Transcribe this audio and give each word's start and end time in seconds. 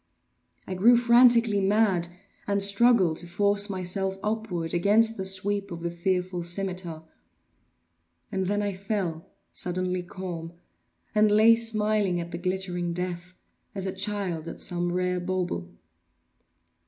I 0.65 0.73
grew 0.73 0.97
frantically 0.97 1.61
mad, 1.61 2.07
and 2.47 2.63
struggled 2.63 3.17
to 3.17 3.27
force 3.27 3.69
myself 3.69 4.17
upward 4.23 4.73
against 4.73 5.15
the 5.15 5.25
sweep 5.25 5.69
of 5.69 5.81
the 5.81 5.91
fearful 5.91 6.41
scimitar. 6.41 7.03
And 8.31 8.47
then 8.47 8.63
I 8.63 8.73
fell 8.73 9.27
suddenly 9.51 10.01
calm, 10.01 10.53
and 11.13 11.29
lay 11.29 11.53
smiling 11.53 12.19
at 12.19 12.31
the 12.31 12.39
glittering 12.39 12.93
death, 12.93 13.35
as 13.75 13.85
a 13.85 13.93
child 13.93 14.47
at 14.47 14.59
some 14.59 14.91
rare 14.91 15.19
bauble. 15.19 15.71